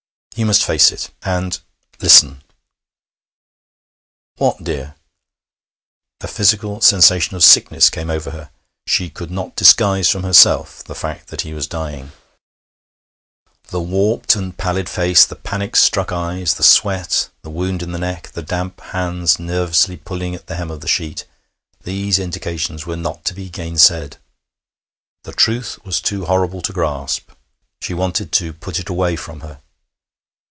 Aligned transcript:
'You 0.33 0.45
must 0.47 0.63
face 0.63 0.91
it. 0.93 1.11
And 1.23 1.59
listen.' 1.99 2.41
'What, 4.37 4.63
dear?' 4.63 4.95
A 6.21 6.27
physical 6.27 6.79
sensation 6.81 7.35
of 7.35 7.43
sickness 7.43 7.89
came 7.91 8.09
over 8.09 8.31
her. 8.31 8.49
She 8.87 9.09
could 9.11 9.29
not 9.29 9.55
disguise 9.57 10.09
from 10.09 10.23
herself 10.23 10.83
the 10.85 10.95
fact 10.95 11.27
that 11.27 11.41
he 11.41 11.53
was 11.53 11.67
dying. 11.67 12.13
The 13.67 13.81
warped 13.81 14.35
and 14.37 14.57
pallid 14.57 14.87
face, 14.89 15.25
the 15.25 15.35
panic 15.35 15.75
struck 15.75 16.11
eyes, 16.13 16.53
the 16.55 16.63
sweat, 16.63 17.29
the 17.43 17.51
wound 17.51 17.83
in 17.83 17.91
the 17.91 17.99
neck, 17.99 18.31
the 18.31 18.41
damp 18.41 18.79
hands 18.81 19.37
nervously 19.37 19.97
pulling 19.97 20.31
the 20.45 20.55
hem 20.55 20.71
of 20.71 20.79
the 20.81 20.87
sheet 20.87 21.27
these 21.83 22.17
indications 22.17 22.85
were 22.87 22.95
not 22.97 23.25
to 23.25 23.33
be 23.35 23.49
gainsaid. 23.49 24.15
The 25.23 25.33
truth 25.33 25.77
was 25.85 25.99
too 26.01 26.23
horrible 26.25 26.61
to 26.63 26.73
grasp; 26.73 27.29
she 27.83 27.93
wanted 27.93 28.31
to 28.31 28.53
put 28.53 28.79
it 28.79 28.87
away 28.89 29.15
from 29.17 29.41
her. 29.41 29.59